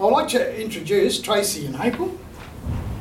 I'd 0.00 0.12
like 0.12 0.28
to 0.28 0.60
introduce 0.60 1.20
Tracy 1.20 1.66
and 1.66 1.74
April. 1.80 2.16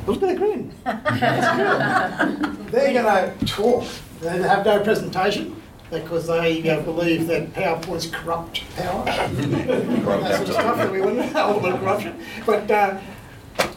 Look 0.08 0.24
at 0.24 0.30
the 0.30 0.36
grin. 0.36 0.74
They're 2.72 2.94
going 2.94 3.38
to 3.38 3.46
talk. 3.46 3.86
They 4.20 4.40
have 4.40 4.66
no 4.66 4.84
presentation 4.84 5.62
because 5.92 6.26
they 6.26 6.68
uh, 6.68 6.82
believe 6.82 7.28
that 7.28 7.54
PowerPoint's 7.54 8.08
corrupt 8.08 8.64
power. 8.76 9.06
that 9.06 10.38
sort 10.38 10.50
of 10.50 10.54
stuff 10.56 10.78
that 10.78 10.92
we 10.92 11.02
want, 11.02 11.20
a 11.20 11.48
little 11.48 11.62
bit 11.62 11.74
of 11.74 11.80
corruption. 11.82 12.20
But 12.48 12.72
uh, 12.72 13.00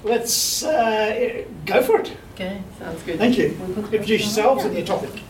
let's 0.03 0.65
uh, 0.65 1.45
go 1.67 1.83
for 1.83 2.01
it. 2.01 2.17
Okay, 2.35 2.63
sounds 2.79 3.03
good. 3.03 3.19
Thank 3.19 3.37
you. 3.37 3.49
Introduce 3.93 4.09
yourselves 4.23 4.65
and 4.65 4.75
your 4.75 4.87
topic. 4.87 5.23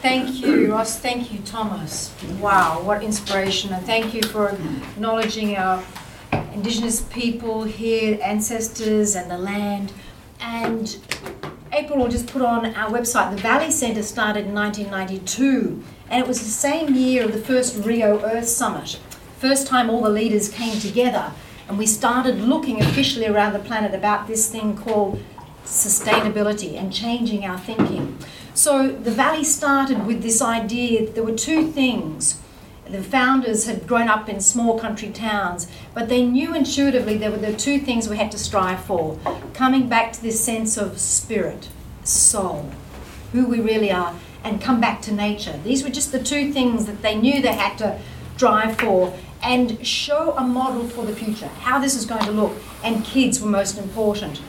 Thank 0.00 0.40
you, 0.40 0.72
Ross. 0.72 0.98
Thank 0.98 1.32
you, 1.32 1.40
Thomas. 1.40 2.14
Wow, 2.40 2.80
what 2.82 3.02
inspiration. 3.02 3.74
And 3.74 3.84
thank 3.84 4.14
you 4.14 4.22
for 4.22 4.48
acknowledging 4.48 5.56
our 5.56 5.82
Indigenous 6.56 7.02
people 7.02 7.64
here, 7.64 8.18
ancestors, 8.22 9.14
and 9.14 9.30
the 9.30 9.36
land. 9.36 9.92
And 10.40 10.96
April 11.70 11.98
will 11.98 12.08
just 12.08 12.28
put 12.28 12.40
on 12.40 12.64
our 12.74 12.90
website. 12.90 13.30
The 13.36 13.42
Valley 13.42 13.70
Centre 13.70 14.02
started 14.02 14.46
in 14.46 14.54
1992, 14.54 15.84
and 16.08 16.24
it 16.24 16.26
was 16.26 16.38
the 16.38 16.46
same 16.46 16.94
year 16.94 17.26
of 17.26 17.34
the 17.34 17.38
first 17.38 17.84
Rio 17.84 18.24
Earth 18.24 18.48
Summit. 18.48 18.98
First 19.38 19.66
time 19.66 19.90
all 19.90 20.00
the 20.00 20.08
leaders 20.08 20.48
came 20.48 20.80
together, 20.80 21.30
and 21.68 21.76
we 21.76 21.86
started 21.86 22.40
looking 22.40 22.80
officially 22.80 23.26
around 23.26 23.52
the 23.52 23.58
planet 23.58 23.94
about 23.94 24.26
this 24.26 24.48
thing 24.50 24.78
called 24.78 25.22
sustainability 25.66 26.80
and 26.80 26.90
changing 26.90 27.44
our 27.44 27.58
thinking. 27.58 28.16
So 28.54 28.88
the 28.88 29.10
Valley 29.10 29.44
started 29.44 30.06
with 30.06 30.22
this 30.22 30.40
idea 30.40 31.10
there 31.10 31.22
were 31.22 31.36
two 31.36 31.70
things. 31.70 32.40
The 32.88 33.02
founders 33.02 33.66
had 33.66 33.86
grown 33.86 34.08
up 34.08 34.28
in 34.28 34.40
small 34.40 34.78
country 34.78 35.10
towns, 35.10 35.66
but 35.92 36.08
they 36.08 36.24
knew 36.24 36.54
intuitively 36.54 37.16
there 37.16 37.32
were 37.32 37.36
the 37.36 37.52
two 37.52 37.80
things 37.80 38.08
we 38.08 38.16
had 38.16 38.30
to 38.30 38.38
strive 38.38 38.84
for 38.84 39.18
coming 39.54 39.88
back 39.88 40.12
to 40.12 40.22
this 40.22 40.42
sense 40.42 40.76
of 40.76 41.00
spirit, 41.00 41.68
soul, 42.04 42.70
who 43.32 43.46
we 43.46 43.60
really 43.60 43.90
are, 43.90 44.14
and 44.44 44.60
come 44.60 44.80
back 44.80 45.02
to 45.02 45.12
nature. 45.12 45.58
These 45.64 45.82
were 45.82 45.90
just 45.90 46.12
the 46.12 46.22
two 46.22 46.52
things 46.52 46.86
that 46.86 47.02
they 47.02 47.16
knew 47.16 47.42
they 47.42 47.54
had 47.54 47.76
to 47.78 47.98
drive 48.36 48.78
for 48.78 49.12
and 49.42 49.84
show 49.84 50.36
a 50.36 50.42
model 50.42 50.88
for 50.88 51.04
the 51.04 51.14
future, 51.14 51.48
how 51.48 51.80
this 51.80 51.96
is 51.96 52.06
going 52.06 52.24
to 52.24 52.30
look, 52.30 52.56
and 52.84 53.04
kids 53.04 53.40
were 53.40 53.48
most 53.48 53.78
important. 53.78 54.40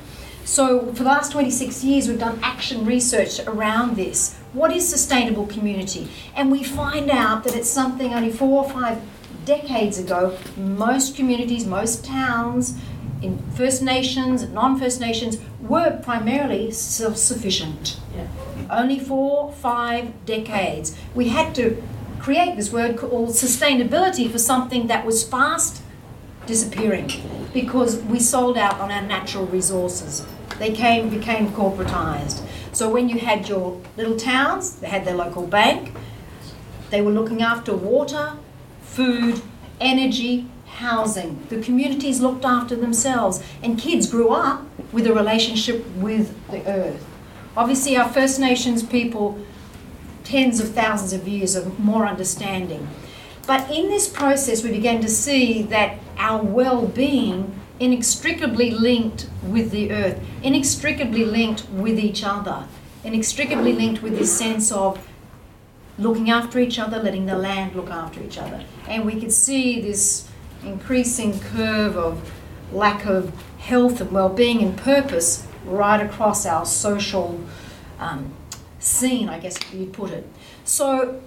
So, 0.46 0.94
for 0.94 1.04
the 1.04 1.10
last 1.10 1.32
26 1.34 1.84
years, 1.84 2.08
we've 2.08 2.20
done 2.20 2.40
action 2.42 2.86
research 2.86 3.40
around 3.48 3.98
this. 3.98 4.38
What 4.58 4.72
is 4.72 4.90
sustainable 4.90 5.46
community? 5.46 6.08
And 6.36 6.52
we 6.52 6.64
find 6.64 7.12
out 7.12 7.44
that 7.44 7.56
it's 7.56 7.70
something 7.70 8.12
only 8.12 8.32
four 8.32 8.64
or 8.64 8.70
five 8.72 9.00
decades 9.46 10.00
ago, 10.00 10.36
most 10.58 11.16
communities, 11.16 11.68
most 11.68 12.04
towns, 12.04 12.76
in 13.22 13.38
First 13.52 13.84
Nations, 13.84 14.50
non 14.50 14.80
First 14.80 15.00
Nations, 15.00 15.38
were 15.62 16.00
primarily 16.02 16.72
self 16.72 17.18
sufficient. 17.18 18.00
Yeah. 18.16 18.28
Only 18.72 18.98
four, 18.98 19.52
five 19.52 20.26
decades. 20.26 20.98
We 21.14 21.30
had 21.30 21.54
to 21.54 21.80
create 22.20 22.56
this 22.56 22.74
word 22.74 22.98
called 22.98 23.30
sustainability 23.30 24.30
for 24.32 24.40
something 24.40 24.88
that 24.88 25.06
was 25.06 25.22
fast 25.22 25.84
disappearing 26.48 27.12
because 27.54 27.98
we 27.98 28.20
sold 28.20 28.58
out 28.58 28.80
on 28.80 28.90
our 28.92 29.04
natural 29.04 29.46
resources. 29.46 30.26
They 30.58 30.72
came 30.72 31.10
became 31.10 31.50
corporatized. 31.50 32.42
So 32.78 32.92
when 32.92 33.10
you 33.10 33.18
had 33.18 33.50
your 33.50 33.82
little 33.98 34.16
towns, 34.16 34.76
they 34.76 34.88
had 34.88 35.04
their 35.04 35.16
local 35.16 35.48
bank. 35.48 35.96
They 36.92 37.02
were 37.02 37.10
looking 37.10 37.42
after 37.42 37.76
water, 37.76 38.34
food, 38.84 39.42
energy, 39.82 40.46
housing. 40.68 41.44
The 41.50 41.60
communities 41.60 42.22
looked 42.22 42.46
after 42.46 42.76
themselves, 42.76 43.42
and 43.64 43.80
kids 43.80 44.06
grew 44.06 44.30
up 44.30 44.64
with 44.92 45.08
a 45.08 45.14
relationship 45.16 45.88
with 45.96 46.36
the 46.52 46.64
earth. 46.68 47.04
Obviously, 47.58 47.98
our 47.98 48.10
First 48.10 48.40
Nations 48.40 48.84
people, 48.84 49.40
tens 50.24 50.60
of 50.60 50.76
thousands 50.76 51.14
of 51.14 51.28
years 51.28 51.56
of 51.56 51.80
more 51.80 52.06
understanding. 52.06 52.88
But 53.48 53.72
in 53.72 53.90
this 53.90 54.08
process, 54.08 54.64
we 54.64 54.70
began 54.70 55.02
to 55.02 55.10
see 55.10 55.64
that 55.64 55.98
our 56.20 56.44
well 56.44 56.86
being 56.86 57.57
inextricably 57.80 58.72
linked 58.72 59.30
with 59.44 59.72
the 59.72 59.92
earth, 59.92 60.20
inextricably 60.44 61.26
linked 61.26 61.70
with 61.70 62.00
each 62.00 62.24
other, 62.24 62.68
inextricably 63.04 63.74
linked 63.74 64.02
with 64.02 64.18
this 64.18 64.38
sense 64.38 64.72
of 64.72 65.08
looking 65.98 66.30
after 66.30 66.60
each 66.60 66.80
other, 66.80 67.00
letting 67.00 67.26
the 67.26 67.36
land 67.36 67.76
look 67.76 67.90
after 67.90 68.22
each 68.22 68.38
other. 68.38 68.64
And 68.88 69.06
we 69.06 69.20
could 69.20 69.32
see 69.32 69.82
this 69.82 70.28
increasing 70.64 71.40
curve 71.40 71.96
of 71.98 72.32
lack 72.72 73.06
of 73.06 73.34
health 73.60 74.02
and 74.02 74.12
well 74.12 74.30
being 74.30 74.62
and 74.62 74.78
purpose 74.78 75.48
right 75.66 76.02
across 76.02 76.46
our 76.46 76.66
social 76.66 77.40
um, 78.00 78.34
scene, 78.80 79.30
I 79.30 79.40
guess 79.40 79.58
you'd 79.74 79.94
put 79.94 80.12
it. 80.12 80.28
So, 80.64 81.22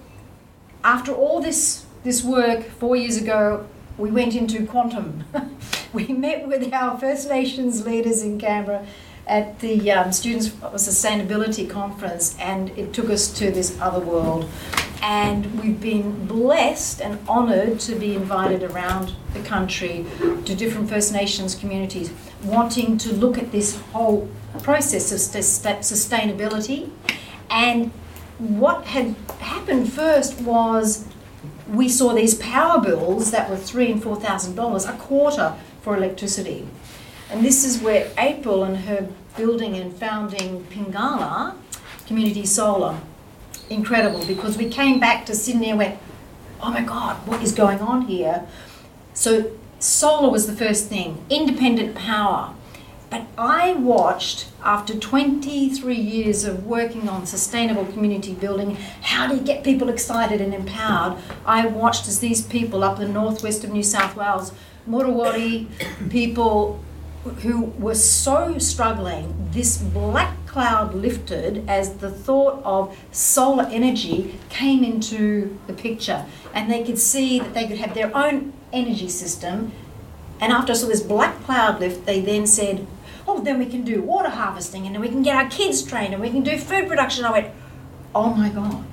after 0.83 1.13
all 1.13 1.41
this, 1.41 1.85
this 2.03 2.23
work, 2.23 2.63
four 2.65 2.95
years 2.95 3.17
ago, 3.17 3.67
we 3.97 4.09
went 4.09 4.35
into 4.35 4.65
quantum. 4.65 5.25
we 5.93 6.07
met 6.07 6.47
with 6.47 6.73
our 6.73 6.97
First 6.97 7.29
Nations 7.29 7.85
leaders 7.85 8.23
in 8.23 8.39
Canberra 8.39 8.85
at 9.27 9.59
the 9.59 9.91
um, 9.91 10.11
Students 10.11 10.49
Sustainability 10.49 11.69
Conference, 11.69 12.37
and 12.39 12.69
it 12.77 12.93
took 12.93 13.09
us 13.09 13.31
to 13.33 13.51
this 13.51 13.79
other 13.81 13.99
world. 13.99 14.49
And 15.01 15.61
we've 15.61 15.81
been 15.81 16.27
blessed 16.27 17.01
and 17.01 17.27
honoured 17.27 17.79
to 17.81 17.95
be 17.95 18.15
invited 18.15 18.63
around 18.63 19.13
the 19.33 19.41
country 19.41 20.05
to 20.19 20.55
different 20.55 20.89
First 20.89 21.11
Nations 21.11 21.55
communities, 21.55 22.11
wanting 22.43 22.97
to 22.99 23.11
look 23.13 23.37
at 23.37 23.51
this 23.51 23.79
whole 23.91 24.29
process 24.61 25.11
of 25.11 25.19
sustainability. 25.19 26.89
And 27.49 27.91
what 28.37 28.85
had 28.85 29.15
happened 29.39 29.91
first 29.91 30.39
was 30.41 31.07
we 31.67 31.89
saw 31.89 32.13
these 32.13 32.35
power 32.35 32.79
bills 32.79 33.31
that 33.31 33.49
were 33.49 33.57
three 33.57 33.91
and 33.91 34.01
four 34.01 34.15
thousand 34.15 34.55
dollars 34.55 34.85
a 34.85 34.93
quarter 34.93 35.55
for 35.81 35.95
electricity. 35.97 36.67
And 37.29 37.45
this 37.45 37.63
is 37.63 37.81
where 37.81 38.11
April 38.17 38.63
and 38.63 38.77
her 38.77 39.09
building 39.37 39.75
and 39.75 39.95
founding 39.95 40.63
Pingala 40.65 41.55
Community 42.07 42.45
Solar, 42.45 42.99
incredible 43.69 44.25
because 44.25 44.57
we 44.57 44.69
came 44.69 44.99
back 44.99 45.25
to 45.27 45.35
Sydney 45.35 45.69
and 45.69 45.77
went, 45.77 45.99
oh 46.61 46.71
my 46.71 46.81
God, 46.81 47.15
what 47.27 47.41
is 47.41 47.53
going 47.53 47.79
on 47.79 48.03
here? 48.03 48.47
So 49.13 49.51
solar 49.79 50.29
was 50.29 50.47
the 50.47 50.53
first 50.53 50.87
thing, 50.87 51.23
independent 51.29 51.95
power. 51.95 52.53
But 53.09 53.27
I 53.37 53.73
watched, 53.73 54.47
after 54.63 54.97
23 54.97 55.95
years 55.95 56.45
of 56.45 56.65
working 56.65 57.09
on 57.09 57.25
sustainable 57.25 57.85
community 57.85 58.33
building, 58.33 58.77
how 59.01 59.27
do 59.27 59.35
you 59.35 59.41
get 59.41 59.65
people 59.65 59.89
excited 59.89 60.39
and 60.39 60.53
empowered? 60.53 61.17
I 61.45 61.65
watched 61.65 62.07
as 62.07 62.19
these 62.21 62.41
people 62.41 62.85
up 62.85 62.99
the 62.99 63.07
northwest 63.07 63.65
of 63.65 63.71
New 63.71 63.83
South 63.83 64.15
Wales, 64.15 64.53
Murawari 64.87 65.67
people 66.09 66.83
who 67.43 67.65
were 67.77 67.95
so 67.95 68.57
struggling, 68.57 69.49
this 69.51 69.77
black 69.77 70.35
cloud 70.47 70.93
lifted 70.93 71.63
as 71.69 71.95
the 71.95 72.09
thought 72.09 72.61
of 72.65 72.97
solar 73.11 73.65
energy 73.65 74.39
came 74.49 74.83
into 74.83 75.57
the 75.67 75.73
picture. 75.73 76.25
And 76.53 76.71
they 76.71 76.83
could 76.83 76.97
see 76.97 77.39
that 77.39 77.53
they 77.53 77.67
could 77.67 77.77
have 77.77 77.93
their 77.93 78.15
own 78.15 78.53
energy 78.73 79.07
system. 79.07 79.71
And 80.39 80.51
after 80.51 80.73
I 80.73 80.75
saw 80.75 80.87
this 80.87 81.01
black 81.01 81.43
cloud 81.43 81.79
lift, 81.79 82.05
they 82.05 82.19
then 82.21 82.47
said, 82.47 82.87
oh, 83.27 83.39
then 83.41 83.59
we 83.59 83.67
can 83.67 83.83
do 83.83 84.01
water 84.01 84.29
harvesting 84.29 84.85
and 84.85 84.95
then 84.95 85.01
we 85.01 85.09
can 85.09 85.21
get 85.21 85.35
our 85.35 85.49
kids 85.49 85.83
trained 85.83 86.13
and 86.13 86.21
we 86.21 86.31
can 86.31 86.41
do 86.41 86.57
food 86.57 86.87
production. 86.87 87.23
I 87.23 87.31
went, 87.31 87.53
oh 88.15 88.33
my 88.33 88.49
God, 88.49 88.83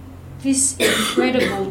this 0.41 0.79
is 0.79 1.09
incredible. 1.09 1.71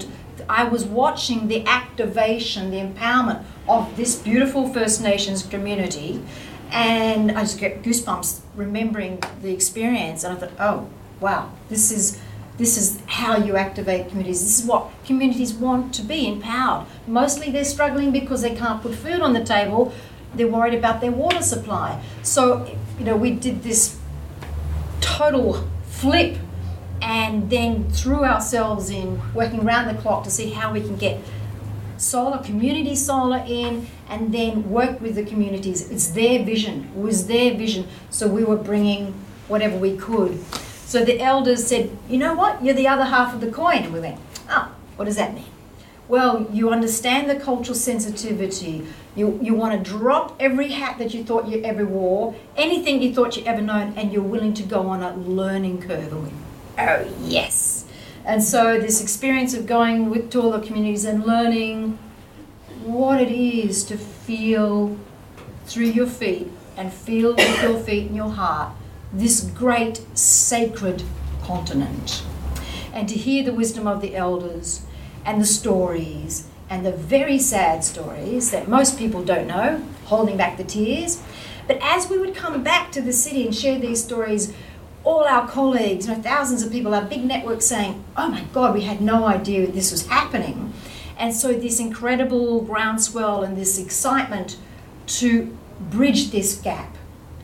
I 0.50 0.64
was 0.64 0.86
watching 0.86 1.48
the 1.48 1.66
activation, 1.66 2.72
the 2.72 2.78
empowerment 2.78 3.44
of 3.68 3.96
this 3.98 4.16
beautiful 4.16 4.72
First 4.72 5.02
Nations 5.02 5.44
community, 5.44 6.24
and 6.72 7.32
I 7.32 7.42
just 7.42 7.60
get 7.60 7.84
goosebumps 7.84 8.42
remembering 8.56 9.22
the 9.42 9.54
experience. 9.54 10.24
And 10.24 10.38
I 10.38 10.40
thought, 10.40 10.52
oh, 10.60 10.90
wow, 11.20 11.52
this 11.70 11.92
is 11.92 12.20
this 12.58 12.76
is 12.76 13.00
how 13.06 13.38
you 13.38 13.56
activate 13.56 14.10
communities. 14.10 14.42
This 14.42 14.60
is 14.60 14.66
what 14.66 14.90
communities 15.06 15.54
want 15.54 15.94
to 15.94 16.02
be 16.02 16.28
empowered. 16.28 16.88
Mostly 17.06 17.52
they're 17.52 17.64
struggling 17.64 18.12
because 18.12 18.42
they 18.42 18.56
can't 18.56 18.82
put 18.82 18.96
food 18.96 19.22
on 19.22 19.34
the 19.34 19.44
table, 19.44 19.94
they're 20.34 20.48
worried 20.48 20.74
about 20.74 21.00
their 21.00 21.12
water 21.12 21.44
supply. 21.44 22.02
So, 22.24 22.76
you 22.98 23.06
know, 23.06 23.16
we 23.16 23.32
did 23.32 23.62
this 23.62 24.00
total 25.02 25.68
flip 25.86 26.38
and 27.02 27.50
then 27.50 27.90
threw 27.92 28.24
ourselves 28.24 28.90
in 28.90 29.22
working 29.34 29.62
around 29.62 29.94
the 29.94 30.02
clock 30.02 30.24
to 30.24 30.32
see 30.32 30.52
how 30.52 30.72
we 30.72 30.82
can 30.82 30.96
get 30.96 31.20
solar, 31.98 32.38
community 32.44 32.96
solar 32.96 33.44
in, 33.48 33.88
and 34.10 34.34
then 34.34 34.70
work 34.70 35.02
with 35.02 35.16
the 35.16 35.24
communities. 35.24 35.90
It's 35.90 36.10
their 36.10 36.44
vision, 36.44 36.92
it 36.96 37.02
was 37.02 37.28
their 37.28 37.56
vision. 37.56 37.88
So 38.10 38.28
we 38.28 38.44
were 38.44 38.58
bringing 38.58 39.14
whatever 39.48 39.78
we 39.78 39.98
could. 39.98 40.44
So 40.86 41.04
the 41.04 41.20
elders 41.20 41.68
said, 41.68 41.92
You 42.08 42.18
know 42.18 42.34
what? 42.34 42.64
You're 42.64 42.74
the 42.74 42.88
other 42.88 43.06
half 43.06 43.34
of 43.34 43.42
the 43.42 43.52
coin. 43.52 43.84
And 43.84 43.94
we 43.94 44.00
went, 44.00 44.20
Oh, 44.50 44.72
what 44.96 45.06
does 45.06 45.18
that 45.18 45.34
mean? 45.34 45.46
Well, 46.08 46.48
you 46.54 46.70
understand 46.70 47.30
the 47.30 47.36
cultural 47.36 47.76
sensitivity. 47.76 48.88
You, 49.14 49.38
you 49.42 49.54
want 49.54 49.84
to 49.84 49.92
drop 49.92 50.38
every 50.40 50.70
hat 50.70 51.00
that 51.00 51.14
you 51.14 51.26
thought 51.26 51.48
you 51.48 51.62
ever 51.64 51.86
wore, 51.86 52.36
anything 52.56 53.02
you 53.02 53.14
thought 53.14 53.36
you 53.36 53.44
ever 53.44 53.62
known, 53.62 53.94
and 53.98 54.14
you're 54.14 54.22
willing 54.22 54.54
to 54.54 54.64
go 54.64 54.88
on 54.88 55.04
a 55.04 55.14
learning 55.18 55.82
curve. 55.82 56.32
Oh, 56.78 57.08
yes. 57.24 57.86
And 58.26 58.44
so, 58.44 58.80
this 58.80 59.02
experience 59.02 59.54
of 59.54 59.66
going 59.66 60.10
with, 60.10 60.30
to 60.32 60.42
all 60.42 60.52
the 60.52 60.60
communities 60.60 61.06
and 61.06 61.26
learning 61.26 61.98
what 62.84 63.22
it 63.22 63.32
is 63.32 63.84
to 63.86 63.98
feel 63.98 64.98
through 65.66 65.86
your 65.86 66.08
feet 66.08 66.52
and 66.76 66.94
feel 66.94 67.36
with 67.36 67.62
your 67.62 67.80
feet 67.80 68.08
and 68.08 68.16
your 68.16 68.30
heart 68.30 68.74
this 69.12 69.42
great 69.42 70.02
sacred 70.18 71.04
continent. 71.44 72.24
And 72.94 73.08
to 73.10 73.16
hear 73.16 73.44
the 73.44 73.54
wisdom 73.54 73.88
of 73.88 74.02
the 74.02 74.16
elders 74.16 74.82
and 75.26 75.42
the 75.42 75.46
stories 75.46 76.48
and 76.70 76.86
the 76.86 76.92
very 76.92 77.40
sad 77.40 77.84
stories 77.84 78.52
that 78.52 78.68
most 78.68 78.98
people 78.98 79.24
don't 79.24 79.48
know, 79.48 79.84
holding 80.06 80.38
back 80.38 80.58
the 80.58 80.64
tears. 80.64 81.22
But 81.68 81.80
as 81.82 82.10
we 82.10 82.18
would 82.18 82.36
come 82.36 82.64
back 82.64 82.92
to 82.94 83.02
the 83.02 83.14
city 83.14 83.46
and 83.46 83.56
share 83.56 83.80
these 83.80 84.04
stories, 84.04 84.54
all 85.04 85.24
our 85.24 85.48
colleagues, 85.48 86.08
you 86.08 86.16
know, 86.16 86.22
thousands 86.22 86.64
of 86.64 86.72
people, 86.72 86.94
our 86.94 87.06
big 87.06 87.24
network 87.24 87.62
saying, 87.62 88.04
oh 88.16 88.30
my 88.30 88.44
God, 88.54 88.74
we 88.74 88.82
had 88.82 89.02
no 89.02 89.26
idea 89.26 89.68
this 89.68 89.92
was 89.92 90.08
happening. 90.08 90.74
And 91.18 91.34
so 91.34 91.54
this 91.54 91.80
incredible 91.80 92.62
groundswell 92.62 93.44
and 93.44 93.58
this 93.58 93.80
excitement 93.80 94.58
to 95.08 95.58
bridge 95.80 96.32
this 96.32 96.56
gap. 96.56 96.96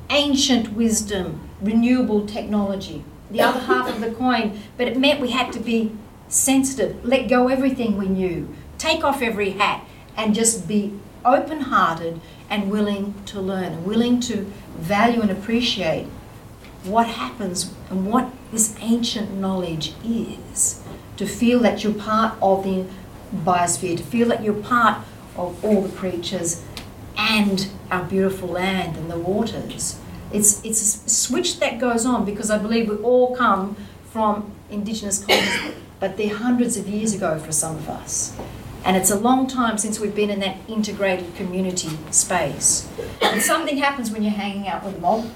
Ancient 0.10 0.74
wisdom, 0.74 1.50
renewable 1.62 2.26
technology, 2.28 3.04
the 3.32 3.42
other 3.42 3.60
half 3.72 3.90
of 3.90 4.02
the 4.02 4.12
coin, 4.12 4.60
but 4.78 4.88
it 4.88 4.98
meant 4.98 5.22
we 5.22 5.32
had 5.32 5.52
to 5.54 5.60
be 5.60 5.92
sensitive, 6.28 7.04
let 7.06 7.30
go 7.30 7.48
everything 7.48 7.98
we 7.98 8.08
knew, 8.08 8.54
take 8.78 9.04
off 9.04 9.22
every 9.22 9.52
hat, 9.52 9.86
and 10.18 10.36
just 10.36 10.68
be 10.68 11.00
open 11.26 11.62
hearted 11.62 12.20
and 12.50 12.70
willing 12.70 13.14
to 13.26 13.40
learn, 13.40 13.86
willing 13.86 14.20
to 14.20 14.52
value 14.78 15.22
and 15.22 15.32
appreciate 15.32 16.08
what 16.86 17.08
happens 17.08 17.72
and 17.90 18.08
what 18.08 18.32
this 18.52 18.76
ancient 18.80 19.34
knowledge 19.34 19.94
is. 20.04 20.82
To 21.18 21.28
feel 21.28 21.60
that 21.60 21.84
you're 21.84 21.94
part 21.94 22.36
of 22.42 22.64
the 22.64 22.86
biosphere, 23.34 23.98
to 23.98 24.04
feel 24.04 24.28
that 24.30 24.44
you're 24.44 24.54
part 24.54 25.06
of 25.36 25.64
all 25.64 25.82
the 25.82 25.96
creatures 25.96 26.64
and 27.18 27.70
our 27.92 28.04
beautiful 28.04 28.50
land 28.50 28.98
and 28.98 29.10
the 29.10 29.18
waters. 29.18 30.00
It's, 30.32 30.64
it's 30.66 30.82
a 30.82 31.10
switch 31.10 31.60
that 31.60 31.80
goes 31.80 32.06
on 32.06 32.26
because 32.26 32.50
I 32.50 32.58
believe 32.58 32.90
we 32.90 32.96
all 32.98 33.36
come 33.36 33.76
from 34.12 34.52
indigenous 34.70 35.24
cultures, 35.24 35.76
but 36.00 36.18
they're 36.18 36.36
hundreds 36.36 36.78
of 36.78 36.88
years 36.88 37.14
ago 37.14 37.38
for 37.40 37.52
some 37.52 37.76
of 37.76 37.90
us. 37.90 38.36
And 38.86 38.98
it's 38.98 39.12
a 39.12 39.18
long 39.18 39.48
time 39.48 39.78
since 39.78 40.00
we've 40.00 40.16
been 40.16 40.30
in 40.30 40.40
that 40.42 40.58
integrated 40.68 41.36
community 41.36 41.90
space. 42.12 42.90
And 43.22 43.42
something 43.42 43.78
happens 43.78 44.12
when 44.12 44.24
you're 44.24 44.34
hanging 44.34 44.68
out 44.68 44.84
with 44.84 45.00
mob. 45.00 45.30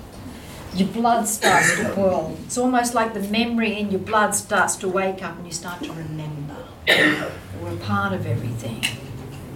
Your 0.74 0.88
blood 0.90 1.28
starts 1.28 1.76
to 1.78 1.94
boil. 1.96 2.38
It's 2.46 2.58
almost 2.58 2.94
like 2.94 3.14
the 3.14 3.22
memory 3.22 3.80
in 3.80 3.90
your 3.90 4.00
blood 4.00 4.36
starts 4.36 4.76
to 4.78 4.88
wake 4.88 5.24
up 5.24 5.38
and 5.38 5.46
you 5.46 5.52
start 5.52 5.84
to 5.84 5.92
remember. 5.92 6.56
We're 7.62 7.78
part 7.78 8.14
of 8.14 8.28
everything. 8.28 8.84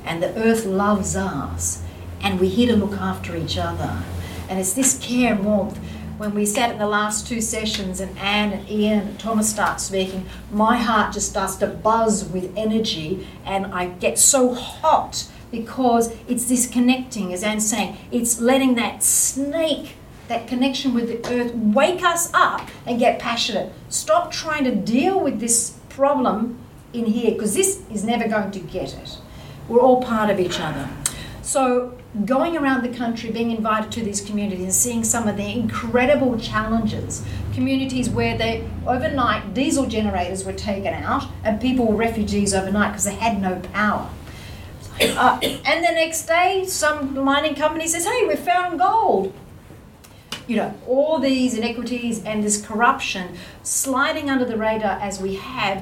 And 0.03 0.23
the 0.23 0.35
earth 0.35 0.65
loves 0.65 1.15
us. 1.15 1.83
And 2.21 2.39
we're 2.39 2.49
here 2.49 2.67
to 2.67 2.75
look 2.75 2.99
after 2.99 3.35
each 3.35 3.57
other. 3.57 4.03
And 4.49 4.59
it's 4.59 4.73
this 4.73 4.99
care 4.99 5.33
and 5.33 5.45
warmth. 5.45 5.77
When 6.17 6.35
we 6.35 6.45
sat 6.45 6.71
in 6.71 6.77
the 6.77 6.87
last 6.87 7.27
two 7.27 7.41
sessions 7.41 7.99
and 7.99 8.15
Anne 8.19 8.53
and 8.53 8.69
Ian 8.69 8.99
and 8.99 9.19
Thomas 9.19 9.49
start 9.49 9.81
speaking, 9.81 10.27
my 10.51 10.77
heart 10.77 11.13
just 11.13 11.29
starts 11.29 11.55
to 11.57 11.67
buzz 11.67 12.25
with 12.25 12.53
energy 12.55 13.27
and 13.43 13.67
I 13.67 13.87
get 13.87 14.19
so 14.19 14.53
hot 14.53 15.27
because 15.49 16.15
it's 16.27 16.45
this 16.45 16.67
connecting, 16.67 17.33
as 17.33 17.43
Anne's 17.43 17.69
saying, 17.69 17.97
it's 18.11 18.39
letting 18.39 18.75
that 18.75 19.03
snake, 19.03 19.95
that 20.31 20.47
connection 20.47 20.93
with 20.93 21.09
the 21.09 21.33
earth, 21.33 21.53
wake 21.53 22.01
us 22.03 22.31
up 22.33 22.69
and 22.85 22.97
get 22.97 23.19
passionate. 23.19 23.71
Stop 23.89 24.31
trying 24.31 24.63
to 24.63 24.73
deal 24.73 25.19
with 25.19 25.41
this 25.41 25.77
problem 25.89 26.57
in 26.93 27.05
here 27.05 27.31
because 27.31 27.53
this 27.53 27.81
is 27.91 28.05
never 28.05 28.29
going 28.29 28.49
to 28.51 28.59
get 28.59 28.93
it. 28.93 29.17
We're 29.67 29.81
all 29.81 30.01
part 30.01 30.29
of 30.29 30.39
each 30.39 30.57
other. 30.61 30.89
So 31.41 31.97
going 32.23 32.55
around 32.55 32.83
the 32.83 32.97
country, 32.97 33.29
being 33.29 33.51
invited 33.51 33.91
to 33.91 34.03
these 34.03 34.21
communities 34.21 34.63
and 34.63 34.73
seeing 34.73 35.03
some 35.03 35.27
of 35.27 35.35
the 35.35 35.51
incredible 35.51 36.39
challenges, 36.39 37.25
communities 37.53 38.09
where 38.09 38.37
they 38.37 38.69
overnight 38.87 39.53
diesel 39.53 39.85
generators 39.85 40.45
were 40.45 40.53
taken 40.53 40.93
out 40.93 41.25
and 41.43 41.59
people 41.59 41.87
were 41.87 41.95
refugees 41.95 42.53
overnight 42.53 42.91
because 42.91 43.03
they 43.03 43.15
had 43.15 43.41
no 43.41 43.59
power. 43.73 44.09
Uh, 45.01 45.39
and 45.41 45.83
the 45.83 45.91
next 45.91 46.25
day, 46.25 46.63
some 46.67 47.21
mining 47.21 47.55
company 47.55 47.87
says, 47.87 48.05
"Hey, 48.05 48.25
we 48.27 48.35
found 48.35 48.79
gold." 48.79 49.33
You 50.51 50.57
know, 50.57 50.73
all 50.85 51.17
these 51.17 51.57
inequities 51.57 52.25
and 52.25 52.43
this 52.43 52.61
corruption 52.61 53.37
sliding 53.63 54.29
under 54.29 54.43
the 54.43 54.57
radar 54.57 54.99
as 54.99 55.21
we 55.21 55.35
have, 55.35 55.81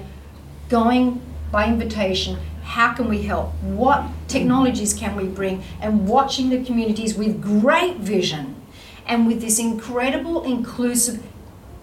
going 0.69 1.23
by 1.51 1.65
invitation 1.65 2.37
how 2.61 2.93
can 2.93 3.09
we 3.09 3.23
help? 3.23 3.51
What 3.63 4.05
technologies 4.27 4.93
can 4.93 5.15
we 5.15 5.23
bring? 5.23 5.63
And 5.81 6.07
watching 6.07 6.51
the 6.51 6.63
communities 6.63 7.15
with 7.15 7.41
great 7.41 7.97
vision 7.97 8.61
and 9.07 9.25
with 9.25 9.41
this 9.41 9.57
incredible 9.57 10.43
inclusive 10.43 11.23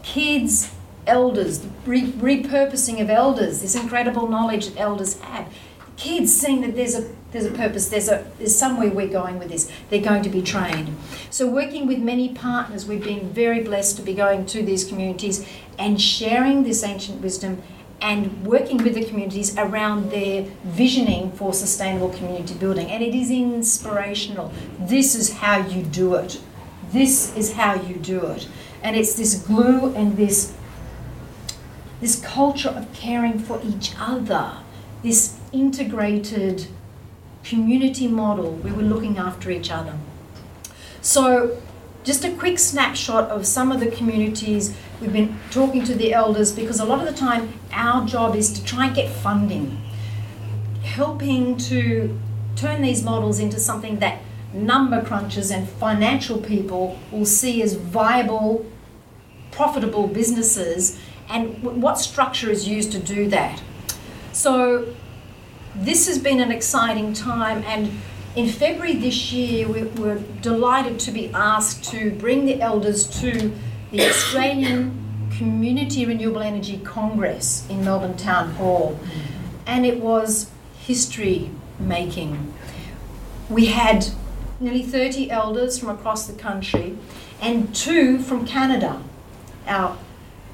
kids, 0.05 0.73
elders, 1.05 1.67
re- 1.85 2.13
repurposing 2.13 3.01
of 3.01 3.11
elders, 3.11 3.63
this 3.63 3.75
incredible 3.75 4.29
knowledge 4.29 4.69
that 4.69 4.79
elders 4.79 5.19
have. 5.23 5.53
Kids 5.97 6.35
seeing 6.35 6.61
that 6.61 6.75
there's 6.77 6.95
a 6.95 7.09
there's 7.33 7.47
a 7.47 7.51
purpose, 7.51 7.89
there's 7.89 8.09
a 8.09 8.27
there's 8.39 8.57
somewhere 8.57 8.91
we're 8.91 9.09
going 9.09 9.39
with 9.39 9.49
this. 9.49 9.71
They're 9.91 10.03
going 10.03 10.23
to 10.23 10.29
be 10.29 10.43
trained. 10.43 10.97
So 11.31 11.49
working 11.49 11.87
with 11.87 11.99
many 11.99 12.35
partners, 12.35 12.87
we've 12.87 13.03
been 13.03 13.31
very 13.31 13.63
blessed 13.63 13.97
to 13.97 14.03
be 14.03 14.15
going 14.15 14.47
to 14.47 14.63
these 14.63 14.85
communities 14.85 15.47
and 15.79 16.01
sharing 16.01 16.65
this 16.65 16.83
ancient 16.83 17.21
wisdom 17.23 17.63
and 18.01 18.47
working 18.47 18.77
with 18.79 18.95
the 18.95 19.05
communities 19.05 19.57
around 19.57 20.11
their 20.11 20.43
visioning 20.65 21.33
for 21.33 21.55
sustainable 21.55 22.11
community 22.11 22.55
building. 22.55 22.91
And 22.91 23.03
it 23.03 23.15
is 23.15 23.31
inspirational. 23.31 24.53
This 24.79 25.15
is 25.15 25.33
how 25.35 25.67
you 25.67 25.83
do 25.83 26.15
it. 26.15 26.41
This 26.93 27.35
is 27.37 27.55
how 27.55 27.75
you 27.75 27.97
do 27.97 28.27
it. 28.27 28.49
And 28.83 28.97
it's 28.97 29.15
this 29.15 29.35
glue 29.35 29.95
and 29.95 30.17
this 30.17 30.55
this 32.01 32.21
culture 32.21 32.69
of 32.69 32.93
caring 32.93 33.39
for 33.39 33.59
each 33.65 33.93
other, 33.99 34.59
this 35.03 35.36
integrated 35.53 36.67
community 37.45 38.09
model 38.09 38.53
where 38.57 38.75
we're 38.75 38.83
looking 38.83 39.19
after 39.19 39.51
each 39.51 39.71
other. 39.71 39.95
So 41.01 41.61
just 42.05 42.25
a 42.25 42.31
quick 42.33 42.59
snapshot 42.59 43.31
of 43.31 43.47
some 43.47 43.73
of 43.73 43.81
the 43.81 43.91
communities 43.91 44.75
we've 45.01 45.13
been 45.13 45.39
talking 45.51 45.85
to 45.85 45.95
the 45.95 46.13
elders 46.13 46.53
because 46.53 46.81
a 46.81 46.85
lot 46.85 47.01
of 47.01 47.07
the 47.07 47.19
time 47.19 47.53
our 47.73 48.07
job 48.07 48.35
is 48.37 48.53
to 48.53 48.65
try 48.65 48.87
and 48.87 48.95
get 48.95 49.11
funding, 49.11 49.77
helping 50.83 51.57
to 51.57 52.19
turn 52.55 52.83
these 52.83 53.03
models 53.03 53.39
into 53.39 53.59
something 53.59 53.99
that 53.99 54.21
number 54.53 55.03
crunchers 55.03 55.55
and 55.55 55.69
financial 55.69 56.39
people 56.39 56.99
will 57.13 57.27
see 57.27 57.63
as 57.63 57.75
viable, 57.75 58.65
profitable 59.51 60.07
businesses, 60.07 60.99
and 61.29 61.63
what 61.63 61.99
structure 61.99 62.51
is 62.51 62.69
used 62.69 62.93
to 62.93 62.99
do 62.99 63.29
that. 63.29 63.63
So, 64.33 64.95
this 65.77 66.07
has 66.07 66.19
been 66.19 66.41
an 66.41 66.51
exciting 66.51 67.13
time, 67.13 67.63
and 67.65 67.91
in 68.35 68.49
February 68.49 68.95
this 68.95 69.33
year, 69.33 69.69
we 69.69 69.85
were 70.01 70.19
delighted 70.41 70.99
to 71.01 71.11
be 71.11 71.31
asked 71.33 71.85
to 71.85 72.11
bring 72.13 72.47
the 72.47 72.61
elders 72.61 73.07
to 73.21 73.53
the 73.91 74.03
Australian 74.03 75.31
Community 75.37 76.07
Renewable 76.07 76.43
Energy 76.43 76.79
Congress 76.79 77.67
in 77.69 77.85
Melbourne 77.85 78.17
Town 78.17 78.53
Hall. 78.53 78.99
And 79.67 79.85
it 79.85 80.01
was 80.01 80.51
history 80.79 81.51
making. 81.79 82.55
We 83.49 83.67
had 83.67 84.07
nearly 84.61 84.83
30 84.83 85.31
elders 85.31 85.79
from 85.79 85.91
across 85.91 86.27
the 86.27 86.33
country 86.33 86.97
and 87.41 87.75
two 87.75 88.19
from 88.19 88.47
Canada. 88.47 89.03
Our 89.67 89.97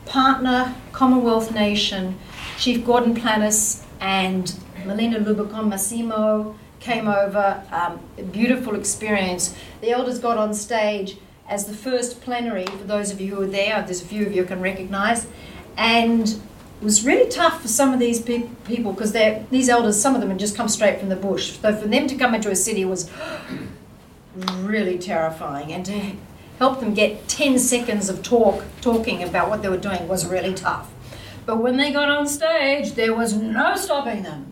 partner 0.05 0.75
Commonwealth 0.93 1.53
nation, 1.53 2.19
Chief 2.59 2.85
Gordon 2.85 3.15
Planes 3.15 3.85
and 4.01 4.55
Melina 4.85 5.21
Laboucan-Massimo 5.21 6.57
came 6.81 7.09
over. 7.09 7.63
Um, 7.71 8.01
beautiful 8.31 8.75
experience. 8.75 9.55
The 9.81 9.91
elders 9.91 10.19
got 10.19 10.39
on 10.39 10.55
stage 10.55 11.17
as 11.49 11.67
the 11.67 11.75
first 11.75 12.21
plenary, 12.23 12.65
for 12.65 12.85
those 12.85 13.11
of 13.11 13.21
you 13.21 13.35
who 13.35 13.41
were 13.41 13.47
there, 13.47 13.83
there's 13.83 14.01
a 14.01 14.07
few 14.07 14.25
of 14.25 14.33
you 14.33 14.45
can 14.45 14.61
recognise, 14.61 15.27
and 15.77 16.29
it 16.29 16.85
was 16.85 17.05
really 17.05 17.31
tough 17.31 17.61
for 17.61 17.69
some 17.69 17.93
of 17.93 18.01
these 18.01 18.21
pe- 18.21 18.49
people 18.65 18.93
because 18.93 19.13
these 19.51 19.69
elders, 19.69 20.01
some 20.01 20.15
of 20.15 20.21
them 20.21 20.31
had 20.31 20.39
just 20.39 20.57
come 20.57 20.69
straight 20.69 20.99
from 20.99 21.09
the 21.11 21.17
bush. 21.17 21.59
So 21.59 21.77
for 21.77 21.89
them 21.89 22.07
to 22.07 22.17
come 22.17 22.35
into 22.35 22.51
a 22.51 22.57
city 22.57 22.85
was 22.85 23.11
really 24.61 24.99
terrifying, 24.99 25.73
and 25.73 25.85
to 25.87 26.13
help 26.59 26.81
them 26.81 26.95
get 26.95 27.29
10 27.29 27.59
seconds 27.59 28.09
of 28.09 28.23
talk 28.23 28.65
talking 28.81 29.23
about 29.23 29.51
what 29.51 29.63
they 29.63 29.69
were 29.69 29.77
doing 29.77 30.09
was 30.09 30.27
really 30.27 30.55
tough. 30.55 30.91
But 31.45 31.57
when 31.59 31.77
they 31.77 31.93
got 31.93 32.09
on 32.09 32.29
stage, 32.29 32.93
there 32.93 33.15
was 33.15 33.35
no 33.35 33.77
stopping 33.77 34.23
them. 34.23 34.52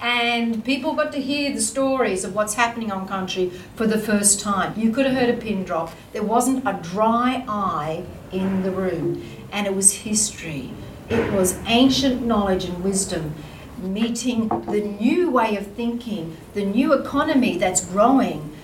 And 0.00 0.64
people 0.64 0.94
got 0.94 1.12
to 1.12 1.20
hear 1.20 1.52
the 1.52 1.60
stories 1.60 2.24
of 2.24 2.34
what's 2.34 2.54
happening 2.54 2.90
on 2.90 3.06
country 3.08 3.50
for 3.74 3.86
the 3.86 3.98
first 3.98 4.40
time. 4.40 4.78
You 4.78 4.92
could 4.92 5.06
have 5.06 5.14
heard 5.14 5.30
a 5.30 5.36
pin 5.36 5.64
drop. 5.64 5.92
There 6.12 6.22
wasn't 6.22 6.66
a 6.66 6.78
dry 6.82 7.44
eye 7.48 8.04
in 8.32 8.62
the 8.62 8.70
room, 8.70 9.24
and 9.52 9.66
it 9.66 9.74
was 9.74 9.92
history. 9.92 10.70
It 11.08 11.32
was 11.32 11.58
ancient 11.66 12.22
knowledge 12.22 12.64
and 12.64 12.84
wisdom 12.84 13.34
meeting 13.82 14.48
the 14.48 14.80
new 14.80 15.30
way 15.30 15.56
of 15.56 15.66
thinking, 15.68 16.36
the 16.54 16.64
new 16.64 16.92
economy 16.92 17.58
that's 17.58 17.84
growing, 17.84 18.54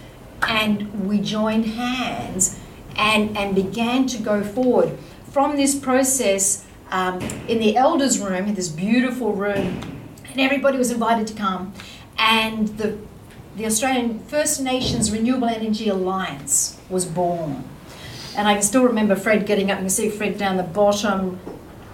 and 0.43 1.07
we 1.07 1.21
joined 1.21 1.67
hands 1.67 2.59
and, 2.97 3.37
and 3.37 3.55
began 3.55 4.07
to 4.07 4.19
go 4.23 4.43
forward. 4.43 4.99
From 5.31 5.57
this 5.57 5.75
process, 5.75 6.65
um, 6.91 7.21
in 7.49 7.59
the 7.59 7.77
elders' 7.77 8.19
room, 8.19 8.47
in 8.47 8.55
this 8.55 8.69
beautiful 8.69 9.33
room, 9.33 9.94
and 10.35 10.41
everybody 10.41 10.77
was 10.77 10.91
invited 10.91 11.29
to 11.29 11.35
come, 11.35 11.73
and 12.19 12.67
the, 12.77 12.99
the 13.57 13.67
Australian 13.67 14.19
First 14.19 14.61
Nations 14.61 15.13
Renewable 15.13 15.47
Energy 15.47 15.89
Alliance 15.89 16.81
was 16.91 17.07
born. 17.07 17.63
And 18.37 18.49
I 18.49 18.55
can 18.55 18.63
still 18.65 18.83
remember 18.83 19.15
Fred 19.15 19.47
getting 19.47 19.71
up. 19.71 19.79
You 19.79 19.85
can 19.85 19.91
see 19.91 20.11
Fred 20.11 20.37
down 20.37 20.57
the 20.57 20.65
bottom, 20.65 21.39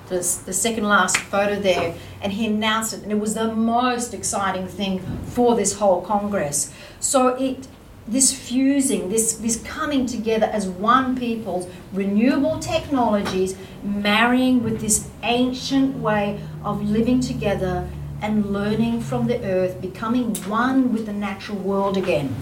the, 0.08 0.16
the 0.46 0.54
second 0.54 0.84
last 0.84 1.18
photo 1.18 1.60
there, 1.60 1.94
and 2.22 2.32
he 2.32 2.46
announced 2.46 2.94
it, 2.94 3.02
and 3.02 3.12
it 3.12 3.20
was 3.20 3.34
the 3.34 3.54
most 3.54 4.14
exciting 4.14 4.66
thing 4.66 5.00
for 5.26 5.54
this 5.54 5.74
whole 5.74 6.00
Congress. 6.00 6.72
So 6.98 7.28
it 7.36 7.68
this 8.08 8.32
fusing, 8.32 9.08
this, 9.10 9.34
this 9.34 9.62
coming 9.62 10.04
together 10.06 10.46
as 10.46 10.66
one 10.66 11.16
people's 11.16 11.68
renewable 11.92 12.58
technologies, 12.58 13.54
marrying 13.84 14.64
with 14.64 14.80
this 14.80 15.08
ancient 15.22 15.96
way 15.98 16.40
of 16.64 16.90
living 16.90 17.20
together 17.20 17.88
and 18.22 18.52
learning 18.52 19.00
from 19.00 19.26
the 19.26 19.42
earth, 19.44 19.80
becoming 19.80 20.34
one 20.44 20.92
with 20.92 21.06
the 21.06 21.12
natural 21.12 21.58
world 21.58 21.96
again. 21.96 22.34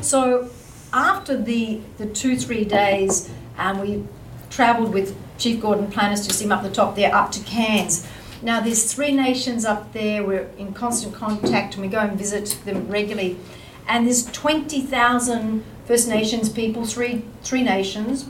So 0.00 0.50
after 0.92 1.40
the, 1.40 1.80
the 1.98 2.06
two, 2.06 2.36
three 2.36 2.64
days, 2.64 3.30
um, 3.58 3.80
we 3.80 4.04
travelled 4.50 4.92
with 4.92 5.16
Chief 5.38 5.60
Gordon 5.60 5.90
Planes, 5.90 6.26
to 6.26 6.32
see 6.32 6.44
him 6.44 6.52
up 6.52 6.62
the 6.62 6.70
top 6.70 6.94
there, 6.96 7.14
up 7.14 7.32
to 7.32 7.40
Cairns. 7.40 8.06
Now 8.42 8.60
there's 8.60 8.92
three 8.92 9.12
nations 9.12 9.64
up 9.64 9.92
there, 9.92 10.22
we're 10.22 10.50
in 10.58 10.72
constant 10.72 11.14
contact 11.14 11.74
and 11.74 11.82
we 11.82 11.88
go 11.88 11.98
and 11.98 12.16
visit 12.18 12.58
them 12.64 12.88
regularly 12.88 13.38
and 13.86 14.06
there's 14.06 14.26
20,000 14.32 15.64
First 15.84 16.08
Nations 16.08 16.48
people, 16.48 16.86
three, 16.86 17.22
three 17.42 17.62
nations, 17.62 18.26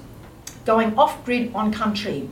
going 0.64 0.98
off 0.98 1.24
grid 1.24 1.54
on 1.54 1.72
country. 1.72 2.28